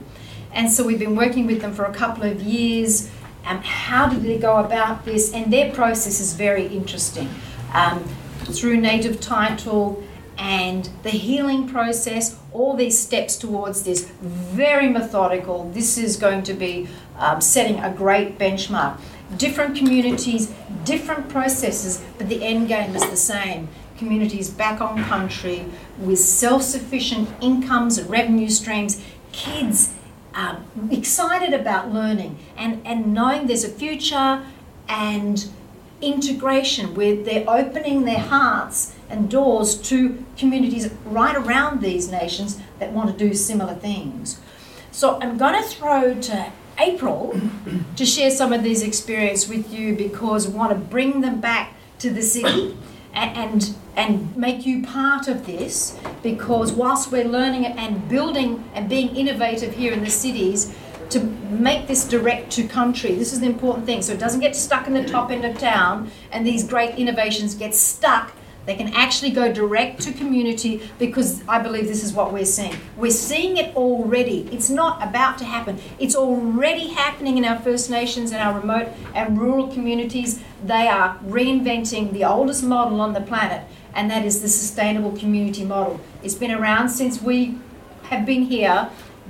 And 0.51 0.71
so 0.71 0.85
we've 0.85 0.99
been 0.99 1.15
working 1.15 1.45
with 1.45 1.61
them 1.61 1.73
for 1.73 1.85
a 1.85 1.93
couple 1.93 2.23
of 2.23 2.41
years. 2.41 3.09
Um, 3.45 3.59
how 3.63 4.07
did 4.07 4.23
they 4.23 4.37
go 4.37 4.57
about 4.57 5.05
this? 5.05 5.33
And 5.33 5.51
their 5.51 5.71
process 5.71 6.19
is 6.19 6.33
very 6.33 6.67
interesting. 6.67 7.29
Um, 7.73 8.03
through 8.45 8.77
native 8.77 9.19
title 9.19 10.03
and 10.37 10.89
the 11.03 11.09
healing 11.09 11.67
process, 11.67 12.37
all 12.51 12.75
these 12.75 12.97
steps 12.99 13.35
towards 13.37 13.83
this, 13.83 14.09
very 14.21 14.89
methodical. 14.89 15.69
This 15.71 15.97
is 15.97 16.17
going 16.17 16.43
to 16.43 16.53
be 16.53 16.87
um, 17.17 17.41
setting 17.41 17.79
a 17.79 17.91
great 17.91 18.37
benchmark 18.37 18.99
different 19.37 19.75
communities, 19.75 20.53
different 20.85 21.29
processes, 21.29 22.03
but 22.17 22.29
the 22.29 22.43
end 22.43 22.67
game 22.67 22.95
is 22.95 23.09
the 23.09 23.17
same. 23.17 23.67
Communities 23.97 24.49
back 24.49 24.81
on 24.81 25.03
country 25.05 25.65
with 25.99 26.19
self 26.19 26.63
sufficient 26.63 27.29
incomes 27.41 27.97
and 27.97 28.09
revenue 28.09 28.49
streams, 28.49 29.03
kids 29.31 29.93
um, 30.33 30.65
excited 30.91 31.53
about 31.53 31.93
learning 31.93 32.39
and, 32.57 32.85
and 32.85 33.13
knowing 33.13 33.47
there's 33.47 33.63
a 33.63 33.69
future 33.69 34.43
and 34.87 35.47
integration 36.01 36.93
where 36.95 37.15
they're 37.15 37.49
opening 37.49 38.05
their 38.05 38.19
hearts 38.19 38.93
and 39.09 39.29
doors 39.29 39.75
to 39.75 40.23
communities 40.37 40.89
right 41.05 41.35
around 41.35 41.81
these 41.81 42.11
nations 42.11 42.59
that 42.79 42.91
want 42.91 43.09
to 43.09 43.27
do 43.27 43.33
similar 43.33 43.75
things. 43.75 44.39
So 44.91 45.19
I'm 45.21 45.37
going 45.37 45.61
to 45.61 45.67
throw 45.67 46.19
to 46.21 46.51
April 46.77 47.39
to 47.95 48.05
share 48.05 48.31
some 48.31 48.51
of 48.51 48.63
these 48.63 48.81
experiences 48.81 49.47
with 49.47 49.71
you 49.71 49.95
because 49.95 50.47
we 50.47 50.53
want 50.53 50.71
to 50.71 50.77
bring 50.77 51.21
them 51.21 51.39
back 51.39 51.73
to 51.99 52.09
the 52.09 52.21
city 52.21 52.75
and, 53.13 53.75
and, 53.95 54.35
make 54.35 54.65
you 54.65 54.83
part 54.83 55.27
of 55.27 55.45
this 55.45 55.97
because 56.21 56.71
whilst 56.71 57.11
we're 57.11 57.23
learning 57.23 57.65
and 57.65 58.09
building 58.09 58.63
and 58.73 58.89
being 58.89 59.15
innovative 59.15 59.75
here 59.75 59.93
in 59.93 60.03
the 60.03 60.09
cities 60.09 60.75
to 61.09 61.19
make 61.19 61.87
this 61.87 62.07
direct 62.07 62.51
to 62.51 62.67
country 62.67 63.13
this 63.13 63.31
is 63.31 63.39
the 63.39 63.45
important 63.45 63.85
thing. 63.85 64.01
So 64.01 64.13
it 64.13 64.19
doesn't 64.19 64.39
get 64.41 64.55
stuck 64.55 64.87
in 64.87 64.93
the 64.93 65.05
top 65.05 65.31
end 65.31 65.45
of 65.45 65.57
town 65.57 66.11
and 66.31 66.45
these 66.45 66.63
great 66.63 66.95
innovations 66.95 67.55
get 67.55 67.75
stuck 67.75 68.33
they 68.65 68.75
can 68.75 68.93
actually 68.93 69.31
go 69.31 69.51
direct 69.51 70.01
to 70.03 70.13
community 70.13 70.89
because 70.97 71.45
I 71.47 71.59
believe 71.61 71.87
this 71.87 72.03
is 72.03 72.13
what 72.13 72.31
we're 72.31 72.45
seeing. 72.45 72.75
We're 72.95 73.11
seeing 73.11 73.57
it 73.57 73.75
already. 73.75 74.47
It's 74.51 74.69
not 74.69 75.05
about 75.05 75.37
to 75.39 75.45
happen. 75.45 75.79
It's 75.99 76.15
already 76.15 76.87
happening 76.87 77.37
in 77.37 77.45
our 77.45 77.59
First 77.59 77.89
Nations 77.89 78.31
and 78.31 78.41
our 78.41 78.57
remote 78.59 78.87
and 79.13 79.39
rural 79.39 79.67
communities. 79.67 80.41
They 80.63 80.87
are 80.87 81.17
reinventing 81.25 82.13
the 82.13 82.23
oldest 82.23 82.63
model 82.63 83.01
on 83.01 83.13
the 83.13 83.21
planet, 83.21 83.67
and 83.93 84.09
that 84.09 84.25
is 84.25 84.41
the 84.41 84.47
sustainable 84.47 85.11
community 85.17 85.65
model. 85.65 85.99
It's 86.21 86.35
been 86.35 86.51
around 86.51 86.89
since 86.89 87.21
we 87.21 87.57
have 88.03 88.25
been 88.25 88.43
here, 88.43 88.89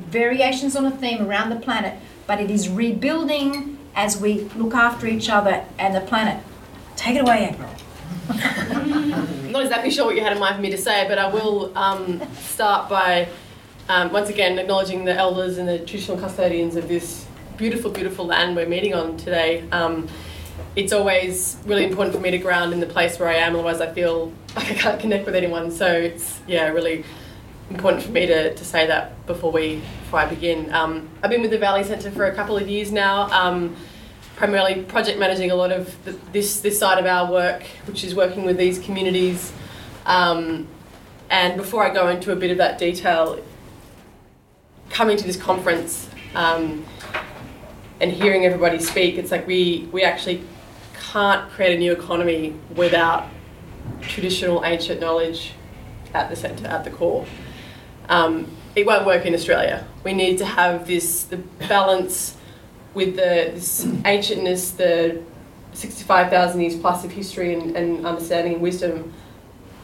variations 0.09 0.75
on 0.75 0.85
a 0.85 0.91
theme 0.91 1.25
around 1.25 1.49
the 1.49 1.55
planet, 1.55 1.97
but 2.27 2.39
it 2.39 2.51
is 2.51 2.69
rebuilding 2.69 3.79
as 3.95 4.19
we 4.19 4.41
look 4.55 4.73
after 4.73 5.07
each 5.07 5.29
other 5.29 5.65
and 5.79 5.95
the 5.95 6.01
planet. 6.01 6.43
Take 6.95 7.15
it 7.15 7.21
away, 7.21 7.49
April. 7.51 7.69
Not 9.53 9.61
exactly 9.61 9.91
sure 9.91 10.05
what 10.05 10.15
you 10.15 10.23
had 10.23 10.33
in 10.33 10.39
mind 10.39 10.55
for 10.55 10.61
me 10.63 10.71
to 10.71 10.79
say, 10.79 11.07
but 11.07 11.19
I 11.19 11.27
will 11.27 11.77
um, 11.77 12.19
start 12.37 12.89
by 12.89 13.27
um, 13.87 14.11
once 14.11 14.29
again 14.29 14.57
acknowledging 14.57 15.05
the 15.05 15.13
elders 15.13 15.59
and 15.59 15.69
the 15.69 15.77
traditional 15.77 16.17
custodians 16.17 16.75
of 16.75 16.87
this 16.87 17.27
beautiful, 17.55 17.91
beautiful 17.91 18.25
land 18.25 18.55
we're 18.55 18.65
meeting 18.65 18.95
on 18.95 19.15
today. 19.15 19.63
Um, 19.69 20.07
it's 20.75 20.91
always 20.91 21.59
really 21.67 21.85
important 21.85 22.15
for 22.15 22.19
me 22.19 22.31
to 22.31 22.39
ground 22.39 22.73
in 22.73 22.79
the 22.79 22.87
place 22.87 23.19
where 23.19 23.29
I 23.29 23.35
am, 23.35 23.53
otherwise, 23.53 23.79
I 23.79 23.93
feel 23.93 24.33
like 24.55 24.71
I 24.71 24.73
can't 24.73 24.99
connect 24.99 25.27
with 25.27 25.35
anyone. 25.35 25.69
So 25.69 25.85
it's, 25.85 26.39
yeah, 26.47 26.69
really 26.69 27.05
important 27.69 28.01
for 28.01 28.11
me 28.11 28.25
to, 28.25 28.55
to 28.55 28.65
say 28.65 28.87
that 28.87 29.23
before 29.27 29.51
we 29.51 29.83
before 30.05 30.17
I 30.17 30.25
begin. 30.25 30.73
Um, 30.73 31.07
I've 31.21 31.29
been 31.29 31.43
with 31.43 31.51
the 31.51 31.59
Valley 31.59 31.83
Centre 31.83 32.09
for 32.09 32.25
a 32.25 32.33
couple 32.33 32.57
of 32.57 32.67
years 32.67 32.91
now. 32.91 33.29
Primarily 34.35 34.83
project 34.83 35.19
managing 35.19 35.51
a 35.51 35.55
lot 35.55 35.71
of 35.71 36.03
the, 36.05 36.11
this 36.31 36.61
this 36.61 36.79
side 36.79 36.97
of 36.97 37.05
our 37.05 37.31
work, 37.31 37.63
which 37.85 38.03
is 38.03 38.15
working 38.15 38.45
with 38.45 38.57
these 38.57 38.79
communities. 38.79 39.51
Um, 40.05 40.67
and 41.29 41.55
before 41.57 41.85
I 41.85 41.93
go 41.93 42.09
into 42.09 42.31
a 42.31 42.35
bit 42.35 42.51
of 42.51 42.57
that 42.57 42.77
detail, 42.77 43.39
coming 44.89 45.17
to 45.17 45.23
this 45.23 45.37
conference 45.37 46.09
um, 46.35 46.85
and 47.99 48.11
hearing 48.11 48.45
everybody 48.45 48.79
speak, 48.79 49.17
it's 49.17 49.31
like 49.31 49.47
we 49.47 49.87
we 49.91 50.03
actually 50.03 50.43
can't 51.11 51.49
create 51.51 51.75
a 51.75 51.79
new 51.79 51.91
economy 51.91 52.55
without 52.75 53.29
traditional 54.01 54.65
ancient 54.65 54.99
knowledge 54.99 55.53
at 56.13 56.29
the 56.29 56.35
centre, 56.35 56.67
at 56.67 56.83
the 56.83 56.89
core. 56.89 57.25
Um, 58.09 58.51
it 58.75 58.85
won't 58.85 59.05
work 59.05 59.25
in 59.25 59.33
Australia. 59.33 59.85
We 60.03 60.13
need 60.13 60.37
to 60.39 60.45
have 60.45 60.87
this 60.87 61.23
the 61.23 61.37
balance 61.37 62.35
with 62.93 63.15
the 63.15 63.51
this 63.53 63.85
ancientness, 63.85 64.75
the 64.77 65.21
65,000 65.73 66.61
years 66.61 66.75
plus 66.75 67.03
of 67.03 67.11
history 67.11 67.53
and, 67.53 67.75
and 67.75 68.05
understanding 68.05 68.53
and 68.53 68.61
wisdom 68.61 69.13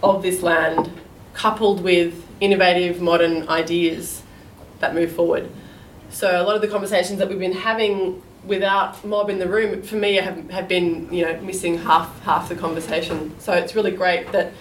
of 0.04 0.22
this 0.22 0.42
land, 0.42 0.92
coupled 1.34 1.82
with 1.82 2.26
innovative 2.40 3.02
modern 3.02 3.48
ideas 3.50 4.22
that 4.80 4.94
move 4.94 5.12
forward. 5.12 5.50
So 6.10 6.42
a 6.42 6.44
lot 6.44 6.56
of 6.56 6.62
the 6.62 6.68
conversations 6.68 7.20
that 7.20 7.30
we've 7.30 7.40
been 7.40 7.54
having 7.54 8.22
without 8.46 9.04
mob 9.04 9.30
in 9.30 9.38
the 9.40 9.48
room, 9.48 9.82
for 9.82 9.96
me, 9.96 10.16
have, 10.16 10.50
have 10.50 10.68
been 10.68 11.12
you 11.14 11.26
know 11.26 11.40
missing 11.42 11.78
half 11.78 12.20
half 12.22 12.50
the 12.50 12.56
conversation. 12.56 13.38
So 13.40 13.54
it's 13.54 13.76
really 13.76 13.92
great 13.92 14.32
that 14.32 14.54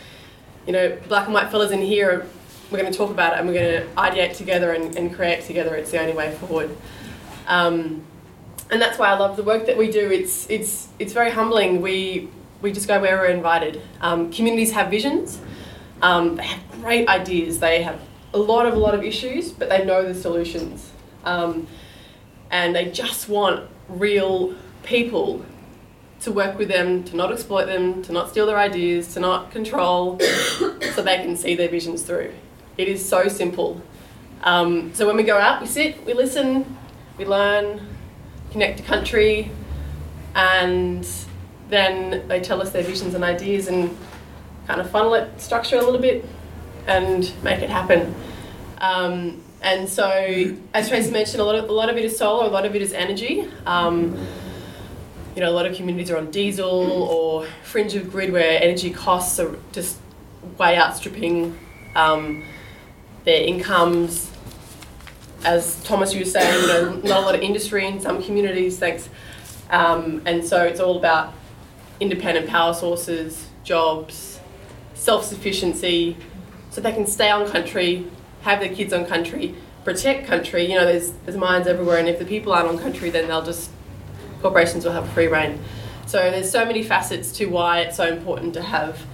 you 0.66 0.72
know 0.72 0.96
black 1.08 1.26
and 1.26 1.34
white 1.34 1.50
fellas 1.50 1.70
in 1.70 1.82
here. 1.82 2.26
We're 2.70 2.78
going 2.78 2.92
to 2.92 2.98
talk 2.98 3.10
about 3.10 3.32
it 3.32 3.38
and 3.38 3.48
we're 3.48 3.54
going 3.54 3.82
to 3.82 3.88
ideate 3.94 4.36
together 4.36 4.72
and, 4.72 4.94
and 4.94 5.14
create 5.14 5.44
together. 5.44 5.74
It's 5.74 5.90
the 5.90 6.00
only 6.00 6.12
way 6.12 6.34
forward. 6.34 6.76
Um, 7.46 8.02
and 8.70 8.80
that's 8.80 8.98
why 8.98 9.08
I 9.08 9.18
love 9.18 9.36
the 9.36 9.42
work 9.42 9.66
that 9.66 9.76
we 9.76 9.90
do. 9.90 10.10
It's 10.10 10.48
it's 10.50 10.88
it's 10.98 11.12
very 11.12 11.30
humbling. 11.30 11.80
We 11.80 12.28
we 12.60 12.72
just 12.72 12.88
go 12.88 13.00
where 13.00 13.16
we're 13.16 13.26
invited. 13.26 13.80
Um, 14.00 14.30
communities 14.32 14.72
have 14.72 14.90
visions. 14.90 15.40
Um, 16.02 16.36
they 16.36 16.44
have 16.44 16.70
great 16.72 17.08
ideas. 17.08 17.60
They 17.60 17.82
have 17.82 18.00
a 18.34 18.38
lot 18.38 18.66
of 18.66 18.74
a 18.74 18.78
lot 18.78 18.94
of 18.94 19.02
issues, 19.02 19.50
but 19.52 19.68
they 19.68 19.84
know 19.84 20.02
the 20.02 20.14
solutions. 20.14 20.92
Um, 21.24 21.66
and 22.50 22.74
they 22.74 22.90
just 22.90 23.28
want 23.28 23.68
real 23.88 24.54
people 24.82 25.44
to 26.20 26.32
work 26.32 26.58
with 26.58 26.68
them, 26.68 27.04
to 27.04 27.16
not 27.16 27.32
exploit 27.32 27.66
them, 27.66 28.02
to 28.02 28.12
not 28.12 28.28
steal 28.28 28.46
their 28.46 28.58
ideas, 28.58 29.14
to 29.14 29.20
not 29.20 29.50
control, 29.50 30.18
so 30.20 31.02
they 31.02 31.18
can 31.18 31.36
see 31.36 31.54
their 31.54 31.68
visions 31.68 32.02
through. 32.02 32.32
It 32.76 32.88
is 32.88 33.06
so 33.06 33.28
simple. 33.28 33.80
Um, 34.42 34.92
so 34.94 35.06
when 35.06 35.16
we 35.16 35.22
go 35.22 35.38
out, 35.38 35.60
we 35.60 35.66
sit, 35.66 36.04
we 36.04 36.14
listen, 36.14 36.76
we 37.16 37.24
learn, 37.24 37.80
connect 38.50 38.78
to 38.78 38.84
country, 38.84 39.50
and 40.34 41.06
then 41.68 42.26
they 42.28 42.40
tell 42.40 42.62
us 42.62 42.70
their 42.70 42.82
visions 42.82 43.14
and 43.14 43.24
ideas 43.24 43.68
and 43.68 43.96
kind 44.66 44.80
of 44.80 44.90
funnel 44.90 45.14
it, 45.14 45.40
structure 45.40 45.76
a 45.76 45.82
little 45.82 46.00
bit, 46.00 46.24
and 46.86 47.32
make 47.42 47.60
it 47.60 47.70
happen. 47.70 48.14
Um, 48.80 49.42
and 49.60 49.88
so, 49.88 50.56
as 50.72 50.88
Tracy 50.88 51.10
mentioned, 51.10 51.40
a 51.40 51.44
lot 51.44 51.56
of 51.56 51.68
a 51.68 51.72
lot 51.72 51.88
of 51.88 51.96
it 51.96 52.04
is 52.04 52.16
solar, 52.16 52.46
a 52.46 52.48
lot 52.48 52.64
of 52.64 52.76
it 52.76 52.82
is 52.82 52.92
energy. 52.92 53.48
Um, 53.66 54.16
you 55.34 55.42
know, 55.42 55.50
a 55.50 55.54
lot 55.54 55.66
of 55.66 55.76
communities 55.76 56.10
are 56.10 56.16
on 56.16 56.30
diesel 56.30 56.68
or 56.68 57.46
fringe 57.62 57.94
of 57.94 58.10
grid 58.10 58.32
where 58.32 58.60
energy 58.62 58.90
costs 58.90 59.38
are 59.38 59.56
just 59.72 59.98
way 60.58 60.76
outstripping 60.76 61.56
um, 61.94 62.44
their 63.24 63.42
incomes. 63.42 64.30
As 65.44 65.82
Thomas, 65.84 66.12
you 66.12 66.20
were 66.20 66.26
saying, 66.26 66.62
you 66.62 66.68
know, 66.68 66.92
not 67.04 67.22
a 67.22 67.26
lot 67.26 67.34
of 67.34 67.40
industry 67.40 67.86
in 67.86 68.00
some 68.00 68.22
communities, 68.22 68.78
thanks. 68.78 69.08
Um, 69.70 70.22
and 70.26 70.44
so 70.44 70.64
it's 70.64 70.80
all 70.80 70.96
about 70.96 71.32
independent 72.00 72.48
power 72.48 72.74
sources, 72.74 73.46
jobs, 73.62 74.40
self 74.94 75.24
sufficiency, 75.24 76.16
so 76.70 76.80
they 76.80 76.92
can 76.92 77.06
stay 77.06 77.30
on 77.30 77.48
country, 77.48 78.06
have 78.42 78.60
their 78.60 78.74
kids 78.74 78.92
on 78.92 79.06
country, 79.06 79.54
protect 79.84 80.26
country. 80.26 80.64
You 80.64 80.78
know, 80.78 80.84
there's, 80.84 81.12
there's 81.24 81.36
mines 81.36 81.66
everywhere, 81.66 81.98
and 81.98 82.08
if 82.08 82.18
the 82.18 82.24
people 82.24 82.52
aren't 82.52 82.68
on 82.68 82.78
country, 82.78 83.10
then 83.10 83.28
they'll 83.28 83.44
just, 83.44 83.70
corporations 84.42 84.84
will 84.84 84.92
have 84.92 85.08
free 85.10 85.28
reign. 85.28 85.60
So 86.06 86.30
there's 86.30 86.50
so 86.50 86.64
many 86.64 86.82
facets 86.82 87.32
to 87.32 87.46
why 87.46 87.80
it's 87.80 87.96
so 87.96 88.08
important 88.08 88.54
to 88.54 88.62
have 88.62 89.04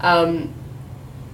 um, 0.00 0.54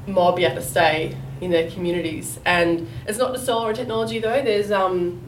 mob 0.06 0.36
be 0.36 0.44
able 0.44 0.56
to 0.56 0.62
stay 0.62 1.16
in 1.44 1.50
their 1.50 1.70
communities. 1.70 2.38
And 2.44 2.88
it's 3.06 3.18
not 3.18 3.32
just 3.32 3.46
solar 3.46 3.74
technology 3.74 4.18
though. 4.18 4.42
There's 4.42 4.72
um, 4.72 5.20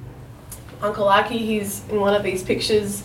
Uncle 0.81 1.09
Aki. 1.09 1.39
He's 1.39 1.87
in 1.89 2.01
one 2.01 2.15
of 2.15 2.23
these 2.23 2.43
pictures, 2.43 3.05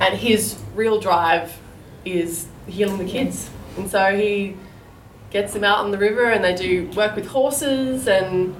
and 0.00 0.16
his 0.16 0.60
real 0.74 1.00
drive 1.00 1.58
is 2.04 2.46
healing 2.66 2.98
the 2.98 3.10
kids. 3.10 3.50
And 3.76 3.90
so 3.90 4.16
he 4.16 4.56
gets 5.30 5.52
them 5.52 5.64
out 5.64 5.78
on 5.78 5.90
the 5.90 5.98
river, 5.98 6.30
and 6.30 6.44
they 6.44 6.54
do 6.54 6.90
work 6.96 7.16
with 7.16 7.26
horses 7.26 8.06
and 8.06 8.54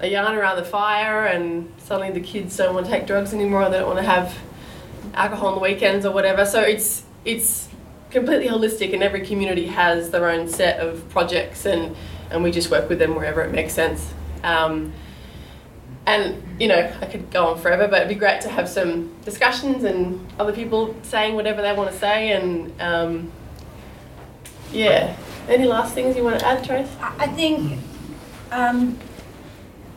a 0.00 0.08
yarn 0.08 0.34
around 0.34 0.56
the 0.56 0.64
fire. 0.64 1.26
And 1.26 1.72
suddenly 1.78 2.12
the 2.12 2.26
kids 2.26 2.56
don't 2.56 2.74
want 2.74 2.86
to 2.86 2.92
take 2.92 3.06
drugs 3.06 3.34
anymore. 3.34 3.68
They 3.68 3.78
don't 3.78 3.86
want 3.86 4.00
to 4.00 4.10
have 4.10 4.36
alcohol 5.14 5.48
on 5.48 5.54
the 5.54 5.60
weekends 5.60 6.06
or 6.06 6.12
whatever. 6.12 6.44
So 6.44 6.60
it's 6.60 7.04
it's 7.24 7.68
completely 8.10 8.48
holistic, 8.48 8.94
and 8.94 9.02
every 9.02 9.26
community 9.26 9.66
has 9.66 10.10
their 10.10 10.28
own 10.30 10.48
set 10.48 10.80
of 10.80 11.06
projects 11.10 11.66
and 11.66 11.94
and 12.30 12.42
we 12.42 12.50
just 12.50 12.70
work 12.70 12.88
with 12.88 12.98
them 12.98 13.14
wherever 13.14 13.40
it 13.42 13.52
makes 13.52 13.72
sense. 13.72 14.12
Um, 14.42 14.92
and 16.06 16.42
you 16.58 16.68
know, 16.68 16.90
I 17.00 17.06
could 17.06 17.30
go 17.30 17.48
on 17.48 17.58
forever, 17.58 17.86
but 17.86 17.98
it'd 17.98 18.08
be 18.08 18.14
great 18.14 18.40
to 18.42 18.48
have 18.48 18.68
some 18.68 19.14
discussions 19.24 19.84
and 19.84 20.26
other 20.38 20.52
people 20.52 20.96
saying 21.02 21.34
whatever 21.34 21.60
they 21.60 21.72
want 21.72 21.90
to 21.90 21.96
say. 21.98 22.32
And 22.32 22.80
um, 22.80 23.32
yeah, 24.72 25.14
any 25.48 25.64
last 25.64 25.94
things 25.94 26.16
you 26.16 26.24
want 26.24 26.40
to 26.40 26.46
add, 26.46 26.64
Trace? 26.64 26.90
I 27.00 27.26
think, 27.26 27.78
um, 28.50 28.98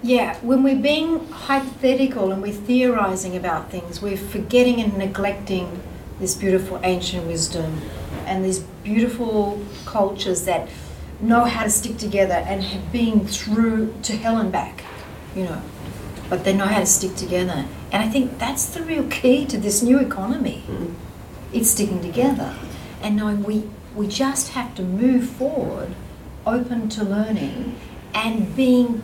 yeah, 0.03 0.37
when 0.39 0.63
we're 0.63 0.81
being 0.81 1.27
hypothetical 1.29 2.31
and 2.31 2.41
we're 2.41 2.53
theorizing 2.53 3.37
about 3.37 3.71
things, 3.71 4.01
we're 4.01 4.17
forgetting 4.17 4.81
and 4.81 4.97
neglecting 4.97 5.81
this 6.19 6.35
beautiful 6.35 6.79
ancient 6.83 7.25
wisdom 7.25 7.81
and 8.25 8.43
these 8.43 8.59
beautiful 8.83 9.61
cultures 9.85 10.45
that 10.45 10.69
know 11.21 11.45
how 11.45 11.63
to 11.63 11.69
stick 11.69 11.97
together 11.97 12.33
and 12.33 12.63
have 12.63 12.91
been 12.91 13.27
through 13.27 13.93
to 14.03 14.15
hell 14.15 14.37
and 14.37 14.51
back, 14.51 14.83
you 15.35 15.43
know, 15.43 15.61
but 16.29 16.43
they 16.43 16.53
know 16.53 16.65
how 16.65 16.79
to 16.79 16.85
stick 16.85 17.15
together. 17.15 17.65
And 17.91 18.03
I 18.03 18.09
think 18.09 18.39
that's 18.39 18.65
the 18.65 18.83
real 18.83 19.07
key 19.07 19.45
to 19.47 19.57
this 19.57 19.81
new 19.81 19.99
economy. 19.99 20.63
Mm-hmm. 20.67 20.93
It's 21.53 21.71
sticking 21.71 22.01
together 22.01 22.55
and 23.01 23.15
knowing 23.15 23.43
we, 23.43 23.69
we 23.95 24.07
just 24.07 24.49
have 24.49 24.73
to 24.75 24.83
move 24.83 25.29
forward, 25.29 25.93
open 26.45 26.89
to 26.89 27.03
learning, 27.03 27.75
and 28.13 28.55
being 28.55 29.03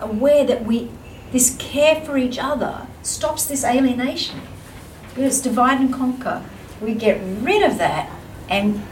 aware 0.00 0.44
that 0.44 0.64
we 0.64 0.90
this 1.32 1.56
care 1.58 2.00
for 2.02 2.16
each 2.16 2.38
other 2.38 2.86
stops 3.02 3.46
this 3.46 3.64
alienation. 3.64 4.40
You 5.16 5.22
know, 5.22 5.28
it's 5.28 5.40
divide 5.40 5.80
and 5.80 5.92
conquer. 5.92 6.44
We 6.80 6.94
get 6.94 7.20
rid 7.42 7.62
of 7.62 7.78
that 7.78 8.10
and 8.48 8.82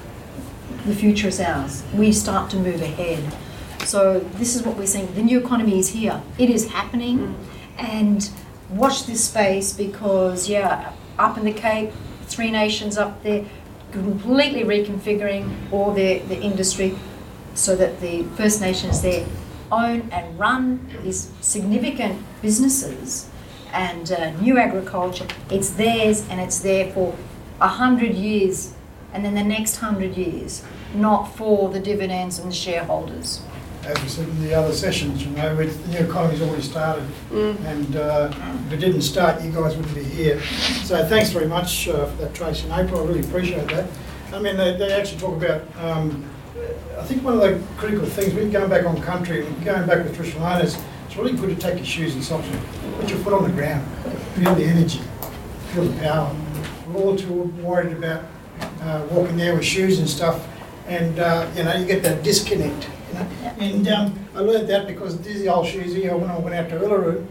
the 0.84 0.94
future 0.94 1.28
is 1.28 1.40
ours. 1.40 1.82
We 1.94 2.12
start 2.12 2.50
to 2.50 2.56
move 2.56 2.82
ahead. 2.82 3.22
So 3.84 4.20
this 4.20 4.56
is 4.56 4.62
what 4.62 4.76
we're 4.76 4.86
saying. 4.86 5.14
The 5.14 5.22
new 5.22 5.38
economy 5.38 5.78
is 5.78 5.90
here. 5.90 6.22
It 6.38 6.50
is 6.50 6.70
happening, 6.70 7.36
and 7.78 8.28
watch 8.70 9.06
this 9.06 9.24
space 9.24 9.72
because 9.72 10.48
yeah, 10.48 10.92
up 11.18 11.36
in 11.36 11.44
the 11.44 11.52
Cape, 11.52 11.90
three 12.26 12.50
nations 12.50 12.96
up 12.96 13.22
there, 13.22 13.44
completely 13.92 14.64
reconfiguring 14.64 15.72
all 15.72 15.92
their 15.92 16.20
the 16.20 16.40
industry, 16.40 16.96
so 17.54 17.76
that 17.76 18.00
the 18.00 18.24
First 18.36 18.60
Nations 18.60 19.02
there 19.02 19.26
own 19.70 20.08
and 20.12 20.38
run 20.38 20.88
these 21.02 21.30
significant 21.40 22.20
businesses 22.42 23.28
and 23.72 24.12
uh, 24.12 24.30
new 24.40 24.56
agriculture. 24.58 25.26
It's 25.50 25.70
theirs, 25.70 26.26
and 26.28 26.40
it's 26.40 26.60
there 26.60 26.92
for 26.92 27.14
a 27.60 27.68
hundred 27.68 28.14
years, 28.14 28.74
and 29.14 29.24
then 29.24 29.34
the 29.34 29.44
next 29.44 29.76
hundred 29.76 30.16
years 30.16 30.62
not 30.94 31.24
for 31.36 31.70
the 31.70 31.80
dividends 31.80 32.38
and 32.38 32.50
the 32.50 32.54
shareholders. 32.54 33.40
As 33.84 34.00
we 34.02 34.08
said 34.08 34.28
in 34.28 34.42
the 34.42 34.54
other 34.54 34.72
sessions, 34.72 35.24
you 35.24 35.30
know, 35.32 35.58
it's, 35.58 35.76
the 35.76 35.88
new 35.88 35.98
economy's 35.98 36.40
already 36.40 36.62
started, 36.62 37.04
Mm. 37.30 37.64
and 37.66 37.96
uh, 37.96 38.32
if 38.66 38.72
it 38.72 38.76
didn't 38.78 39.02
start, 39.02 39.42
you 39.42 39.50
guys 39.50 39.76
wouldn't 39.76 39.94
be 39.94 40.02
here. 40.04 40.40
So 40.84 41.04
thanks 41.06 41.30
very 41.30 41.46
much 41.48 41.88
uh, 41.88 42.06
for 42.06 42.16
that, 42.22 42.34
Tracy 42.34 42.68
and 42.68 42.80
April. 42.80 43.02
I 43.02 43.06
really 43.06 43.20
appreciate 43.20 43.68
that. 43.68 43.86
I 44.32 44.38
mean, 44.38 44.56
they, 44.56 44.76
they 44.76 44.92
actually 44.92 45.20
talk 45.20 45.36
about. 45.42 45.62
Um, 45.78 46.24
I 46.98 47.02
think 47.04 47.22
one 47.22 47.34
of 47.34 47.40
the 47.40 47.60
critical 47.76 48.06
things, 48.06 48.32
when 48.32 48.44
you're 48.50 48.60
going 48.60 48.70
back 48.70 48.86
on 48.86 49.00
country, 49.02 49.44
and 49.46 49.64
going 49.64 49.86
back 49.86 49.98
with 50.04 50.14
traditional 50.16 50.46
owners, 50.46 50.78
it's 51.06 51.16
really 51.16 51.32
good 51.32 51.50
to 51.50 51.56
take 51.56 51.76
your 51.76 51.84
shoes 51.84 52.14
and 52.14 52.24
socks 52.24 52.46
off, 52.48 53.00
put 53.00 53.10
your 53.10 53.18
foot 53.18 53.34
on 53.34 53.42
the 53.44 53.50
ground, 53.50 53.84
feel 54.34 54.54
the 54.54 54.64
energy, 54.64 55.02
feel 55.72 55.84
the 55.84 56.00
power. 56.00 56.34
We're 56.88 57.02
all 57.02 57.16
too 57.16 57.32
worried 57.62 57.92
about 57.96 58.24
uh, 58.84 59.06
walking 59.10 59.36
there 59.36 59.54
with 59.54 59.64
shoes 59.64 59.98
and 59.98 60.08
stuff, 60.08 60.46
and 60.86 61.18
uh, 61.18 61.48
you 61.56 61.64
know 61.64 61.74
you 61.74 61.86
get 61.86 62.02
that 62.02 62.22
disconnect. 62.22 62.88
You 63.08 63.14
know? 63.14 63.26
And 63.58 63.88
um, 63.88 64.18
I 64.34 64.40
learned 64.40 64.68
that 64.68 64.86
because 64.86 65.20
these 65.20 65.46
old 65.46 65.66
shoes 65.66 65.94
here, 65.94 66.16
when 66.16 66.30
I 66.30 66.38
went 66.38 66.54
out 66.54 66.68
to 66.70 66.76
Uluru, 66.76 67.26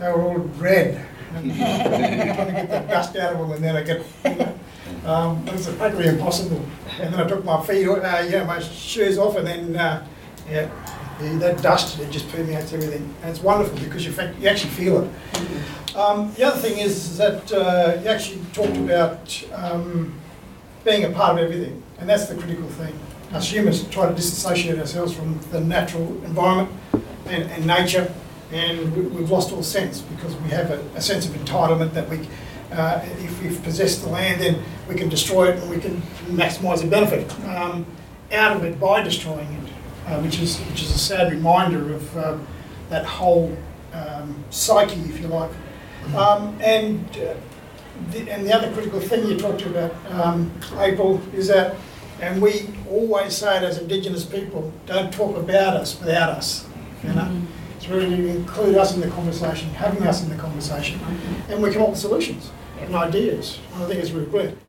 they 0.00 0.08
were 0.08 0.22
all 0.22 0.38
red. 0.58 1.06
And 1.36 1.54
trying 1.54 2.46
to 2.46 2.52
get 2.52 2.70
the 2.70 2.88
dust 2.88 3.16
out 3.16 3.34
of 3.34 3.40
them, 3.40 3.52
and 3.52 3.62
then 3.62 3.76
I 3.76 3.82
get. 3.82 4.06
You 4.24 4.34
know, 4.36 4.58
um, 5.04 5.46
it 5.46 5.52
was 5.52 5.68
practically 5.74 6.08
impossible. 6.08 6.64
And 6.98 7.12
then 7.12 7.20
I 7.20 7.28
took 7.28 7.44
my 7.44 7.62
feet, 7.64 7.86
uh, 7.86 8.22
you 8.24 8.30
know, 8.30 8.44
my 8.44 8.58
shoes 8.60 9.18
off, 9.18 9.36
and 9.36 9.46
then 9.46 9.76
uh, 9.76 10.06
yeah, 10.48 10.70
the, 11.18 11.28
that 11.38 11.62
dust 11.62 11.98
it 11.98 12.10
just 12.10 12.28
permeates 12.30 12.72
everything, 12.72 13.14
and 13.22 13.30
it's 13.30 13.42
wonderful 13.42 13.78
because 13.78 14.04
you, 14.06 14.12
fact, 14.12 14.38
you 14.40 14.48
actually 14.48 14.70
feel 14.70 15.02
it. 15.02 15.96
Um, 15.96 16.32
the 16.34 16.44
other 16.44 16.60
thing 16.60 16.78
is 16.78 17.16
that 17.18 17.52
uh, 17.52 18.00
you 18.02 18.08
actually 18.08 18.40
talked 18.52 18.76
about 18.76 19.44
um, 19.52 20.14
being 20.86 21.04
a 21.04 21.10
part 21.10 21.32
of 21.32 21.44
everything, 21.44 21.82
and 21.98 22.08
that's 22.08 22.26
the 22.26 22.34
critical 22.36 22.68
thing. 22.68 22.96
Us 23.32 23.52
humans 23.52 23.86
try 23.88 24.08
to 24.08 24.14
disassociate 24.14 24.78
ourselves 24.78 25.12
from 25.12 25.38
the 25.50 25.60
natural 25.60 26.06
environment 26.24 26.70
and, 27.26 27.50
and 27.50 27.66
nature, 27.66 28.14
and 28.52 28.96
we, 28.96 29.02
we've 29.02 29.30
lost 29.30 29.52
all 29.52 29.64
sense 29.64 30.00
because 30.00 30.34
we 30.36 30.50
have 30.50 30.70
a, 30.70 30.80
a 30.94 31.00
sense 31.00 31.26
of 31.26 31.34
entitlement 31.34 31.92
that 31.92 32.08
we, 32.08 32.20
uh, 32.70 33.00
if 33.18 33.42
we've 33.42 33.60
possessed 33.64 34.02
the 34.02 34.08
land, 34.08 34.40
then 34.40 34.62
we 34.88 34.94
can 34.94 35.08
destroy 35.08 35.48
it 35.48 35.60
and 35.60 35.68
we 35.68 35.78
can 35.78 36.00
maximise 36.28 36.80
the 36.80 36.86
benefit 36.88 37.28
um, 37.48 37.84
out 38.32 38.56
of 38.56 38.64
it 38.64 38.78
by 38.78 39.02
destroying 39.02 39.52
it, 39.54 39.72
uh, 40.06 40.20
which 40.20 40.38
is 40.40 40.58
which 40.70 40.82
is 40.82 40.90
a 40.92 40.98
sad 40.98 41.32
reminder 41.32 41.94
of 41.94 42.16
uh, 42.16 42.38
that 42.90 43.04
whole 43.04 43.56
um, 43.92 44.44
psyche, 44.50 45.00
if 45.00 45.20
you 45.20 45.26
like. 45.26 45.50
Um, 46.14 46.56
and 46.60 47.04
uh, 47.18 47.34
the, 48.10 48.30
and 48.30 48.46
the 48.46 48.54
other 48.54 48.72
critical 48.72 49.00
thing 49.00 49.26
you 49.26 49.36
talked 49.36 49.62
about, 49.62 49.94
um, 50.10 50.52
April, 50.78 51.20
is 51.34 51.48
that, 51.48 51.76
and 52.20 52.40
we 52.40 52.68
always 52.90 53.36
say 53.36 53.56
it 53.58 53.62
as 53.62 53.78
Indigenous 53.78 54.24
people, 54.24 54.72
don't 54.86 55.12
talk 55.12 55.36
about 55.36 55.76
us 55.76 55.98
without 55.98 56.30
us. 56.30 56.66
You 57.02 57.12
know, 57.12 57.42
it's 57.76 57.88
really 57.88 58.16
to 58.16 58.28
include 58.28 58.76
us 58.76 58.94
in 58.94 59.00
the 59.00 59.08
conversation, 59.08 59.68
having 59.70 60.06
us 60.06 60.22
in 60.22 60.28
the 60.28 60.36
conversation, 60.36 61.00
and 61.48 61.62
we 61.62 61.72
come 61.72 61.82
up 61.82 61.90
with 61.90 61.98
solutions 61.98 62.50
and 62.80 62.94
ideas. 62.94 63.58
I 63.74 63.84
think 63.86 64.00
it's 64.00 64.10
really 64.10 64.26
brilliant. 64.26 64.58